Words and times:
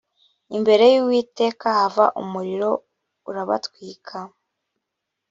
imbere 0.57 0.83
y 0.93 0.97
uwiteka 1.01 1.65
hava 1.79 2.05
umuriro 2.21 2.69
urabatwika 3.29 4.17